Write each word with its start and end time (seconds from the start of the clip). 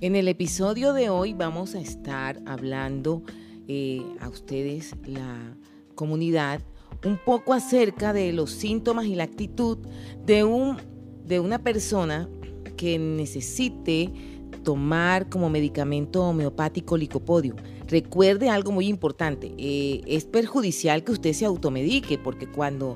En 0.00 0.14
el 0.14 0.28
episodio 0.28 0.92
de 0.92 1.10
hoy 1.10 1.34
vamos 1.34 1.74
a 1.74 1.80
estar 1.80 2.40
hablando 2.46 3.24
eh, 3.66 4.00
a 4.20 4.28
ustedes, 4.28 4.94
la 5.04 5.56
comunidad, 5.96 6.60
un 7.04 7.18
poco 7.18 7.52
acerca 7.52 8.12
de 8.12 8.32
los 8.32 8.52
síntomas 8.52 9.06
y 9.06 9.16
la 9.16 9.24
actitud 9.24 9.78
de, 10.24 10.44
un, 10.44 10.76
de 11.24 11.40
una 11.40 11.58
persona 11.58 12.28
que 12.76 12.96
necesite 12.96 14.12
tomar 14.62 15.28
como 15.28 15.50
medicamento 15.50 16.22
homeopático 16.22 16.96
licopodio. 16.96 17.56
Recuerde 17.88 18.50
algo 18.50 18.70
muy 18.70 18.86
importante, 18.86 19.52
eh, 19.58 20.02
es 20.06 20.26
perjudicial 20.26 21.02
que 21.02 21.10
usted 21.10 21.32
se 21.32 21.44
automedique 21.44 22.18
porque 22.18 22.46
cuando, 22.46 22.94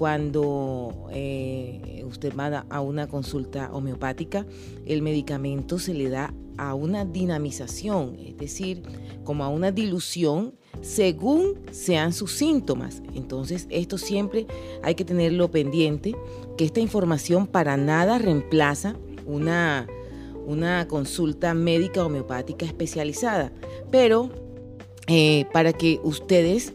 cuando 0.00 1.08
eh, 1.12 2.02
usted 2.06 2.34
va 2.34 2.64
a 2.70 2.80
una 2.80 3.06
consulta 3.06 3.68
homeopática, 3.70 4.46
el 4.86 5.02
medicamento 5.02 5.78
se 5.78 5.92
le 5.92 6.08
da 6.08 6.32
a 6.56 6.72
una 6.72 7.04
dinamización, 7.04 8.16
es 8.18 8.38
decir, 8.38 8.82
como 9.24 9.44
a 9.44 9.50
una 9.50 9.72
dilución 9.72 10.54
según 10.80 11.58
sean 11.70 12.14
sus 12.14 12.32
síntomas. 12.32 13.02
Entonces, 13.14 13.66
esto 13.68 13.98
siempre 13.98 14.46
hay 14.82 14.94
que 14.94 15.04
tenerlo 15.04 15.50
pendiente, 15.50 16.16
que 16.56 16.64
esta 16.64 16.80
información 16.80 17.46
para 17.46 17.76
nada 17.76 18.16
reemplaza 18.16 18.96
una, 19.26 19.86
una 20.46 20.88
consulta 20.88 21.52
médica 21.52 22.06
homeopática 22.06 22.64
especializada, 22.64 23.52
pero 23.90 24.30
eh, 25.08 25.44
para 25.52 25.74
que 25.74 26.00
ustedes 26.04 26.72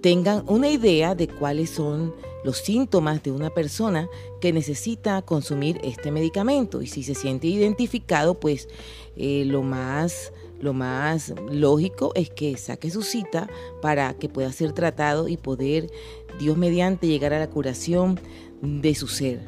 tengan 0.00 0.42
una 0.48 0.70
idea 0.70 1.14
de 1.14 1.28
cuáles 1.28 1.70
son 1.70 2.12
los 2.44 2.58
síntomas 2.58 3.22
de 3.22 3.32
una 3.32 3.50
persona 3.50 4.08
que 4.40 4.52
necesita 4.52 5.22
consumir 5.22 5.80
este 5.82 6.12
medicamento 6.12 6.82
y 6.82 6.86
si 6.86 7.02
se 7.02 7.14
siente 7.14 7.48
identificado, 7.48 8.38
pues 8.38 8.68
eh, 9.16 9.44
lo 9.46 9.62
más 9.62 10.32
lo 10.60 10.72
más 10.72 11.34
lógico 11.50 12.12
es 12.14 12.30
que 12.30 12.56
saque 12.56 12.90
su 12.90 13.02
cita 13.02 13.50
para 13.82 14.14
que 14.14 14.30
pueda 14.30 14.50
ser 14.50 14.72
tratado 14.72 15.28
y 15.28 15.36
poder, 15.36 15.90
Dios 16.38 16.56
mediante, 16.56 17.06
llegar 17.06 17.34
a 17.34 17.38
la 17.38 17.50
curación 17.50 18.18
de 18.62 18.94
su 18.94 19.08
ser. 19.08 19.40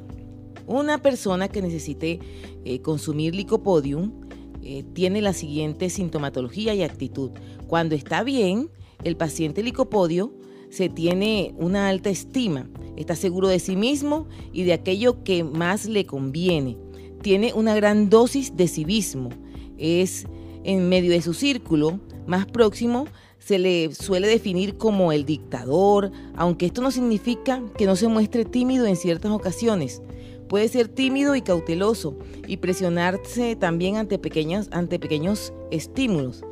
Una 0.66 1.00
persona 1.00 1.48
que 1.48 1.62
necesite 1.62 2.18
eh, 2.64 2.80
consumir 2.82 3.34
licopodium 3.34 4.26
eh, 4.62 4.84
tiene 4.92 5.22
la 5.22 5.32
siguiente 5.32 5.88
sintomatología 5.88 6.74
y 6.74 6.82
actitud. 6.82 7.30
Cuando 7.66 7.94
está 7.94 8.22
bien, 8.22 8.68
el 9.04 9.16
paciente 9.16 9.62
licopodio 9.62 10.34
se 10.70 10.88
tiene 10.88 11.54
una 11.58 11.88
alta 11.88 12.10
estima, 12.10 12.68
está 12.96 13.16
seguro 13.16 13.48
de 13.48 13.58
sí 13.58 13.76
mismo 13.76 14.26
y 14.52 14.64
de 14.64 14.72
aquello 14.72 15.22
que 15.24 15.44
más 15.44 15.86
le 15.86 16.06
conviene. 16.06 16.76
Tiene 17.22 17.52
una 17.54 17.74
gran 17.74 18.10
dosis 18.10 18.56
de 18.56 18.68
civismo. 18.68 19.30
Es 19.78 20.26
en 20.64 20.88
medio 20.88 21.12
de 21.12 21.22
su 21.22 21.34
círculo 21.34 22.00
más 22.26 22.46
próximo 22.46 23.06
se 23.38 23.60
le 23.60 23.94
suele 23.94 24.26
definir 24.26 24.76
como 24.76 25.12
el 25.12 25.24
dictador, 25.24 26.10
aunque 26.34 26.66
esto 26.66 26.82
no 26.82 26.90
significa 26.90 27.62
que 27.78 27.86
no 27.86 27.94
se 27.94 28.08
muestre 28.08 28.44
tímido 28.44 28.86
en 28.86 28.96
ciertas 28.96 29.30
ocasiones. 29.30 30.02
Puede 30.48 30.66
ser 30.68 30.88
tímido 30.88 31.36
y 31.36 31.42
cauteloso 31.42 32.16
y 32.48 32.56
presionarse 32.56 33.54
también 33.54 33.98
ante, 33.98 34.18
pequeños, 34.18 34.68
ante 34.72 34.98
pequeños 34.98 35.52
estímulos. 35.70 36.42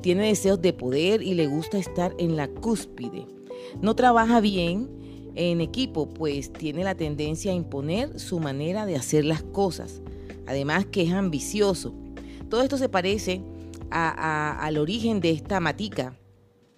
Tiene 0.00 0.28
deseos 0.28 0.62
de 0.62 0.72
poder 0.72 1.22
y 1.22 1.34
le 1.34 1.46
gusta 1.46 1.76
estar 1.76 2.14
en 2.18 2.36
la 2.36 2.48
cúspide. 2.48 3.26
No 3.80 3.94
trabaja 3.94 4.40
bien 4.40 4.88
en 5.34 5.60
equipo, 5.60 6.08
pues 6.08 6.52
tiene 6.52 6.84
la 6.84 6.94
tendencia 6.94 7.52
a 7.52 7.54
imponer 7.54 8.20
su 8.20 8.38
manera 8.38 8.86
de 8.86 8.96
hacer 8.96 9.24
las 9.24 9.42
cosas. 9.42 10.02
Además 10.46 10.86
que 10.86 11.02
es 11.02 11.12
ambicioso 11.12 11.94
todo 12.52 12.60
esto 12.60 12.76
se 12.76 12.90
parece 12.90 13.40
al 13.90 14.76
origen 14.76 15.22
de 15.22 15.30
esta 15.30 15.58
matica. 15.58 16.18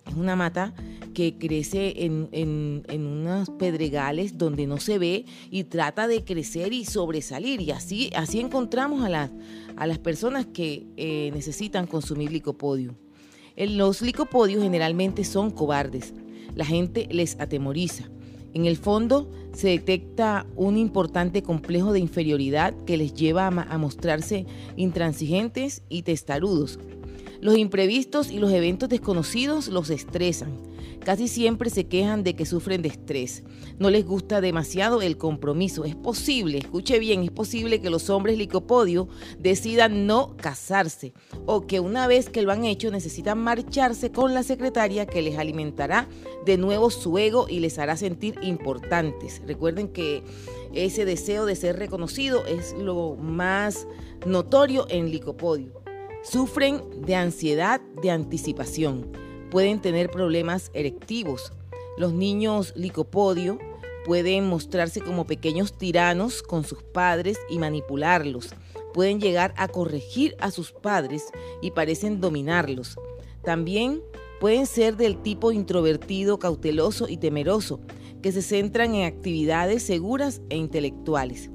Es 0.07 0.15
una 0.15 0.37
mata 0.37 0.73
que 1.15 1.37
crece 1.37 2.05
en, 2.05 2.85
unos 2.89 3.51
pedregales 3.51 4.39
donde 4.39 4.69
no 4.69 4.79
se 4.79 4.99
ve 4.99 5.25
y 5.51 5.65
trata 5.65 6.07
de 6.07 6.23
crecer 6.23 6.73
y 6.73 6.85
sobresalir. 6.85 7.61
Y 7.61 7.73
así, 7.73 8.13
así 8.15 8.39
encontramos 8.39 9.03
a 9.03 9.09
las, 9.09 9.33
a 9.75 9.89
las 9.89 9.99
personas 9.99 10.47
que 10.47 10.87
eh, 10.97 11.33
necesitan 11.35 11.89
consumir 11.89 12.31
licopodio. 12.31 12.95
los 13.57 14.01
licopodios 14.01 14.63
generalmente 14.63 15.25
son 15.25 15.51
cobardes. 15.51 16.15
La 16.55 16.65
gente 16.65 17.09
les 17.11 17.39
atemoriza. 17.41 18.11
En 18.55 18.67
el 18.67 18.77
fondo 18.77 19.31
se 19.53 19.69
detecta 19.69 20.47
un 20.55 20.79
importante 20.79 21.43
complejo 21.43 21.93
de 21.93 21.99
inferioridad 21.99 22.73
que 22.85 22.97
les 22.97 23.13
lleva 23.13 23.49
a, 23.49 23.79
mostrarse 23.79 24.47
intransigentes 24.77 25.83
y 25.89 26.03
testarudos. 26.03 26.79
Los 27.45 27.59
imprevistos 27.59 28.31
y 28.31 28.39
los 28.39 28.51
eventos 28.51 28.89
desconocidos 28.89 29.69
los 29.69 29.91
estresan 29.91 30.57
Casi 31.05 31.29
siempre 31.29 31.69
se 31.69 31.87
quejan 31.87 32.25
de 32.25 32.35
que 32.35 32.47
sufren 32.47 32.81
de 32.81 32.89
estrés. 32.89 33.43
No 33.79 33.91
les 33.91 34.07
gusta 34.07 34.41
demasiado 34.41 35.03
el 35.03 35.19
compromiso. 35.19 35.85
Es 35.85 35.95
posible, 35.95 36.57
escuche 36.57 36.99
bien, 36.99 37.23
es 37.23 37.31
posible 37.31 37.83
que 37.83 37.91
los 37.91 38.09
hombres 38.09 38.39
licopodio 38.39 39.09
decidan 39.39 40.07
no 40.07 40.35
casarse 40.39 41.13
o 41.45 41.67
que 41.67 41.79
una 41.79 42.07
vez 42.07 42.31
que 42.31 42.41
lo 42.41 42.53
han 42.53 42.65
hecho 42.65 42.91
necesitan 42.91 43.39
marcharse 43.39 44.13
con 44.13 44.33
la 44.33 44.43
secretaria 44.43 45.05
que 45.05 45.21
les 45.21 45.37
alimentará 45.37 46.09
de 46.47 46.57
nuevo 46.57 46.89
su 46.89 47.19
ego 47.19 47.47
y 47.51 47.61
les 47.61 47.79
hará 47.79 47.99
sentir 47.99 48.37
importantes. 48.41 49.43
Recuerden 49.47 49.89
que 49.89 50.23
ese 50.73 51.05
deseo 51.05 51.45
de 51.45 51.55
ser 51.55 51.79
reconocido 51.79 52.47
es 52.47 52.75
lo 52.79 53.15
más 53.17 53.87
notorio 54.25 54.87
en 54.89 55.11
licopodio. 55.11 55.84
Sufren 56.25 56.83
de 57.03 57.17
ansiedad 57.17 57.83
de 58.03 58.11
anticipación 58.11 59.13
pueden 59.51 59.81
tener 59.81 60.11
problemas 60.11 60.71
erectivos. 60.73 61.53
Los 61.99 62.15
niños 62.15 62.73
licopodio 62.75 63.59
pueden 64.07 64.47
mostrarse 64.47 65.03
como 65.03 65.27
pequeños 65.27 65.77
tiranos 65.77 66.43
con 66.43 66.65
sus 66.65 66.83
padres 66.83 67.39
y 67.51 67.59
manipularlos. 67.59 68.55
Pueden 68.95 69.21
llegar 69.21 69.53
a 69.59 69.69
corregir 69.69 70.35
a 70.41 70.51
sus 70.51 70.73
padres 70.73 71.27
y 71.61 71.73
parecen 71.73 72.23
dominarlos. 72.23 72.97
También 73.43 74.01
pueden 74.41 74.67
ser 74.67 74.97
del 74.97 75.21
tipo 75.21 75.53
introvertido, 75.53 76.39
cauteloso 76.39 77.07
y 77.07 77.19
temeroso, 77.19 77.81
que 78.23 78.33
se 78.33 78.41
centran 78.41 78.95
en 78.95 79.05
actividades 79.05 79.83
seguras 79.83 80.41
e 80.49 80.57
intelectuales. 80.57 81.51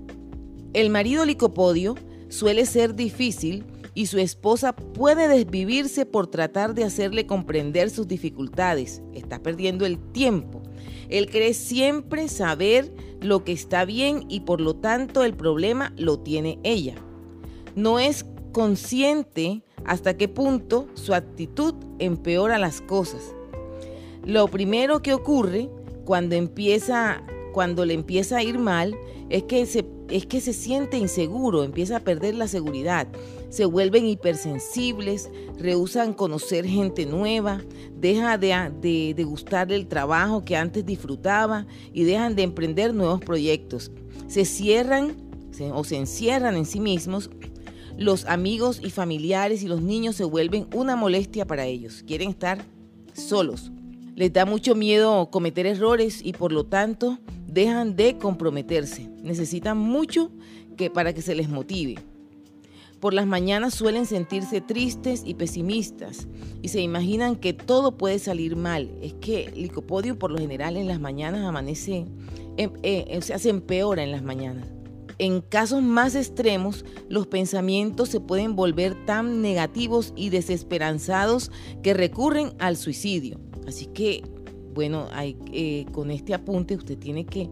El 0.74 0.92
marido 0.92 1.26
licopodio 1.26 1.96
suele 2.30 2.68
ser 2.68 2.94
difícil 2.94 3.66
y 3.94 4.06
su 4.08 4.20
esposa 4.20 4.74
puede 4.74 5.28
desvivirse 5.28 6.06
por 6.06 6.28
tratar 6.28 6.74
de 6.74 6.84
hacerle 6.84 7.26
comprender 7.26 7.90
sus 7.90 8.08
dificultades. 8.08 9.02
Está 9.14 9.42
perdiendo 9.42 9.86
el 9.86 10.00
tiempo. 10.12 10.62
Él 11.10 11.30
cree 11.30 11.54
siempre 11.54 12.28
saber 12.28 12.94
lo 13.22 13.44
que 13.44 13.52
está 13.52 13.86
bien 13.86 14.26
y 14.30 14.42
por 14.42 14.62
lo 14.62 14.76
tanto 14.76 15.24
el 15.24 15.34
problema 15.34 15.94
lo 15.98 16.20
tiene 16.20 16.60
ella. 16.64 16.96
No 17.76 18.00
es 18.00 18.26
consciente 18.52 19.64
hasta 19.86 20.18
qué 20.18 20.28
punto 20.28 20.88
su 20.94 21.14
actitud 21.14 21.74
empeora 22.00 22.58
las 22.58 22.82
cosas. 22.82 23.34
Lo 24.26 24.48
primero 24.48 25.02
que 25.02 25.14
ocurre 25.14 25.70
cuando 26.06 26.36
empieza 26.36 27.24
cuando 27.52 27.86
le 27.86 27.94
empieza 27.94 28.38
a 28.38 28.44
ir 28.44 28.60
mal 28.60 28.96
es 29.30 29.44
que 29.44 29.62
es 29.62 30.26
que 30.26 30.42
se 30.42 30.54
siente 30.54 30.98
inseguro, 30.98 31.64
empieza 31.64 31.98
a 31.98 32.00
perder 32.00 32.36
la 32.36 32.48
seguridad, 32.48 33.08
se 33.50 33.66
vuelven 33.66 34.06
hipersensibles, 34.06 35.30
rehusan 35.58 36.14
conocer 36.14 36.66
gente 36.66 37.06
nueva, 37.06 37.62
deja 37.96 38.38
de, 38.38 39.14
de, 39.16 39.24
gustar 39.24 39.72
el 39.72 39.88
trabajo 39.88 40.46
que 40.46 40.56
antes 40.56 40.86
disfrutaba 40.86 41.66
y 41.92 42.04
dejan 42.04 42.36
de 42.36 42.44
emprender 42.44 42.94
nuevos 42.94 43.22
proyectos. 43.22 43.92
Se 44.28 44.46
cierran 44.46 45.30
o 45.74 45.84
se 45.84 45.98
encierran 45.98 46.56
en 46.56 46.66
sí 46.66 46.80
mismos. 46.80 47.30
Los 47.98 48.26
amigos 48.26 48.80
y 48.82 48.92
familiares 48.92 49.64
y 49.64 49.68
los 49.68 49.82
niños 49.82 50.16
se 50.16 50.24
vuelven 50.24 50.68
una 50.74 50.96
molestia 50.96 51.46
para 51.46 51.66
ellos. 51.66 52.04
Quieren 52.08 52.30
estar 52.30 52.64
solos. 53.14 53.72
Les 54.16 54.32
da 54.32 54.46
mucho 54.46 54.76
miedo 54.76 55.30
cometer 55.32 55.66
errores 55.66 56.22
y 56.24 56.34
por 56.34 56.52
lo 56.52 56.66
tanto 56.66 57.20
dejan 57.48 57.96
de 57.96 58.18
comprometerse. 58.18 59.10
Necesitan 59.22 59.78
mucho 59.78 60.32
que, 60.78 60.90
para 60.90 61.14
que 61.14 61.22
se 61.22 61.36
les 61.36 61.50
motive. 61.50 61.96
Por 63.00 63.14
las 63.14 63.26
mañanas 63.26 63.74
suelen 63.74 64.06
sentirse 64.06 64.62
tristes 64.62 65.24
y 65.26 65.34
pesimistas 65.36 66.28
y 66.62 66.68
se 66.68 66.82
imaginan 66.82 67.38
que 67.38 67.54
todo 67.54 67.98
puede 67.98 68.20
salir 68.20 68.56
mal. 68.56 68.92
Es 69.02 69.14
que 69.14 69.46
el 69.46 69.62
licopodio 69.62 70.20
por 70.20 70.32
lo 70.32 70.38
general 70.38 70.76
en 70.76 70.88
las 70.88 71.00
mañanas 71.00 71.46
amanece, 71.46 72.06
em, 72.58 72.72
eh, 72.84 73.20
se 73.22 73.34
hace 73.34 73.50
empeora 73.50 74.04
en 74.04 74.12
las 74.12 74.24
mañanas. 74.24 74.68
En 75.18 75.42
casos 75.42 75.82
más 75.82 76.16
extremos, 76.16 76.86
los 77.10 77.28
pensamientos 77.28 78.10
se 78.10 78.22
pueden 78.22 78.56
volver 78.56 79.06
tan 79.06 79.42
negativos 79.42 80.14
y 80.16 80.30
desesperanzados 80.30 81.52
que 81.84 81.94
recurren 81.94 82.54
al 82.60 82.78
suicidio. 82.78 83.40
Así 83.68 83.88
que 83.88 84.24
bueno, 84.74 85.08
hay, 85.12 85.36
eh, 85.52 85.86
con 85.92 86.12
este 86.12 86.34
apunte 86.34 86.76
usted 86.76 86.98
tiene 86.98 87.26
que 87.26 87.50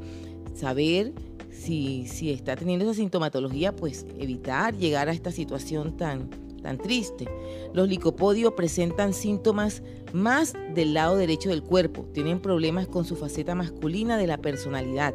saber 0.53 1.13
si, 1.57 2.07
si 2.07 2.31
está 2.31 2.55
teniendo 2.55 2.85
esa 2.85 2.93
sintomatología, 2.93 3.75
pues 3.75 4.05
evitar 4.17 4.75
llegar 4.75 5.09
a 5.09 5.11
esta 5.11 5.31
situación 5.31 5.97
tan, 5.97 6.29
tan 6.61 6.77
triste. 6.77 7.27
Los 7.73 7.87
licopodios 7.87 8.53
presentan 8.53 9.13
síntomas 9.13 9.81
más 10.13 10.53
del 10.73 10.93
lado 10.93 11.17
derecho 11.17 11.49
del 11.49 11.63
cuerpo, 11.63 12.05
tienen 12.13 12.39
problemas 12.39 12.87
con 12.87 13.05
su 13.05 13.15
faceta 13.15 13.55
masculina 13.55 14.17
de 14.17 14.27
la 14.27 14.37
personalidad. 14.37 15.13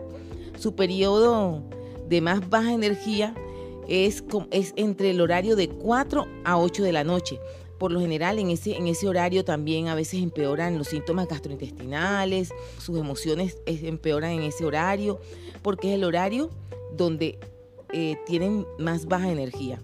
Su 0.58 0.74
periodo 0.74 1.62
de 2.08 2.20
más 2.20 2.48
baja 2.50 2.72
energía 2.72 3.34
es, 3.88 4.24
es 4.50 4.72
entre 4.76 5.10
el 5.10 5.20
horario 5.20 5.56
de 5.56 5.68
4 5.68 6.26
a 6.44 6.58
8 6.58 6.82
de 6.82 6.92
la 6.92 7.04
noche. 7.04 7.38
Por 7.82 7.90
lo 7.90 7.98
general 7.98 8.38
en 8.38 8.48
ese, 8.50 8.76
en 8.76 8.86
ese 8.86 9.08
horario 9.08 9.44
también 9.44 9.88
a 9.88 9.96
veces 9.96 10.22
empeoran 10.22 10.78
los 10.78 10.86
síntomas 10.86 11.26
gastrointestinales, 11.26 12.54
sus 12.78 12.96
emociones 12.96 13.56
empeoran 13.66 14.30
en 14.30 14.42
ese 14.42 14.64
horario, 14.64 15.18
porque 15.62 15.88
es 15.88 15.96
el 15.96 16.04
horario 16.04 16.48
donde 16.96 17.40
eh, 17.92 18.18
tienen 18.24 18.68
más 18.78 19.06
baja 19.06 19.32
energía. 19.32 19.80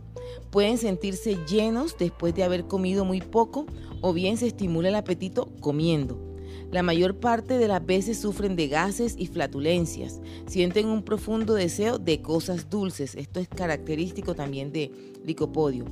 Pueden 0.51 0.79
sentirse 0.79 1.39
llenos 1.49 1.99
después 1.99 2.37
de 2.37 2.45
haber 2.45 2.67
comido 2.67 3.05
muy 3.05 3.21
poco 3.21 3.67
o 4.01 4.13
bien 4.13 4.37
se 4.37 4.47
estimula 4.47 4.91
el 4.91 4.95
apetito 4.95 5.49
comiendo. 5.59 6.28
La 6.71 6.83
mayor 6.83 7.17
parte 7.17 7.57
de 7.57 7.67
las 7.67 7.85
veces 7.85 8.19
sufren 8.19 8.55
de 8.55 8.69
gases 8.69 9.15
y 9.17 9.27
flatulencias. 9.27 10.21
Sienten 10.47 10.87
un 10.87 11.03
profundo 11.03 11.55
deseo 11.55 11.99
de 11.99 12.21
cosas 12.21 12.69
dulces. 12.69 13.15
Esto 13.15 13.41
es 13.41 13.49
característico 13.49 14.35
también 14.35 14.71
de 14.71 14.91
licopodio. 15.25 15.87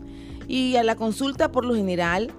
Y 0.46 0.76
a 0.76 0.84
la 0.84 0.94
consulta 0.94 1.50
por 1.50 1.64
lo 1.64 1.75
general 1.75 2.31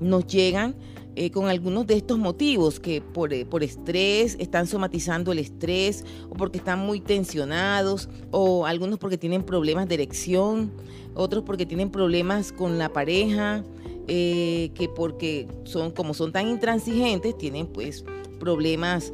nos 0.00 0.26
llegan 0.26 0.76
eh, 1.18 1.30
con 1.30 1.48
algunos 1.48 1.86
de 1.86 1.96
estos 1.96 2.18
motivos, 2.18 2.78
que 2.78 3.00
por, 3.00 3.32
eh, 3.32 3.46
por, 3.46 3.62
estrés 3.62 4.36
están 4.38 4.66
somatizando 4.66 5.32
el 5.32 5.38
estrés, 5.38 6.04
o 6.28 6.34
porque 6.34 6.58
están 6.58 6.80
muy 6.80 7.00
tensionados, 7.00 8.10
o 8.30 8.66
algunos 8.66 8.98
porque 8.98 9.16
tienen 9.16 9.42
problemas 9.42 9.88
de 9.88 9.94
erección, 9.94 10.72
otros 11.14 11.42
porque 11.42 11.64
tienen 11.64 11.88
problemas 11.88 12.52
con 12.52 12.76
la 12.76 12.90
pareja, 12.90 13.64
eh, 14.08 14.70
que 14.74 14.88
porque 14.88 15.48
son, 15.64 15.90
como 15.90 16.14
son 16.14 16.32
tan 16.32 16.48
intransigentes, 16.48 17.36
tienen 17.36 17.66
pues 17.66 18.04
problemas 18.38 19.12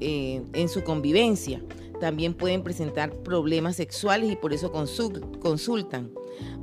eh, 0.00 0.42
en 0.52 0.68
su 0.68 0.82
convivencia. 0.82 1.62
También 2.00 2.34
pueden 2.34 2.62
presentar 2.62 3.12
problemas 3.22 3.76
sexuales 3.76 4.32
y 4.32 4.36
por 4.36 4.52
eso 4.52 4.72
consultan. 4.72 6.12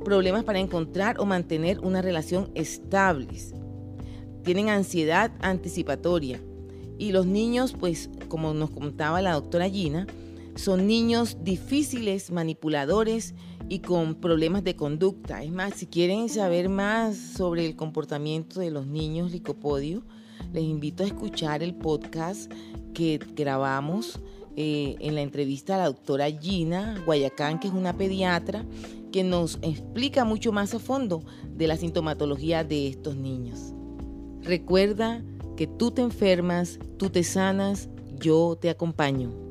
Problemas 0.04 0.44
para 0.44 0.58
encontrar 0.58 1.20
o 1.20 1.26
mantener 1.26 1.80
una 1.80 2.00
relación 2.00 2.50
estable. 2.54 3.28
Tienen 4.42 4.70
ansiedad 4.70 5.32
anticipatoria. 5.40 6.40
Y 6.98 7.12
los 7.12 7.26
niños, 7.26 7.74
pues 7.78 8.08
como 8.28 8.54
nos 8.54 8.70
contaba 8.70 9.20
la 9.20 9.32
doctora 9.32 9.68
Gina, 9.68 10.06
son 10.54 10.86
niños 10.86 11.36
difíciles, 11.42 12.30
manipuladores 12.30 13.34
y 13.68 13.80
con 13.80 14.14
problemas 14.14 14.64
de 14.64 14.76
conducta. 14.76 15.42
Es 15.42 15.50
más, 15.50 15.74
si 15.74 15.86
quieren 15.86 16.28
saber 16.28 16.68
más 16.68 17.16
sobre 17.16 17.66
el 17.66 17.76
comportamiento 17.76 18.60
de 18.60 18.70
los 18.70 18.86
niños 18.86 19.32
licopodio, 19.32 20.02
les 20.52 20.64
invito 20.64 21.02
a 21.02 21.06
escuchar 21.06 21.62
el 21.62 21.74
podcast 21.74 22.52
que 22.94 23.18
grabamos 23.34 24.20
eh, 24.56 24.96
en 25.00 25.14
la 25.14 25.22
entrevista 25.22 25.74
a 25.74 25.78
la 25.78 25.86
doctora 25.86 26.30
Gina 26.30 27.02
Guayacán, 27.04 27.58
que 27.58 27.68
es 27.68 27.74
una 27.74 27.96
pediatra, 27.96 28.64
que 29.12 29.22
nos 29.22 29.58
explica 29.62 30.24
mucho 30.24 30.52
más 30.52 30.74
a 30.74 30.78
fondo 30.78 31.22
de 31.48 31.66
la 31.66 31.76
sintomatología 31.76 32.64
de 32.64 32.88
estos 32.88 33.16
niños. 33.16 33.74
Recuerda 34.42 35.22
que 35.56 35.66
tú 35.66 35.90
te 35.90 36.02
enfermas, 36.02 36.78
tú 36.98 37.10
te 37.10 37.24
sanas, 37.24 37.88
yo 38.18 38.56
te 38.60 38.70
acompaño. 38.70 39.45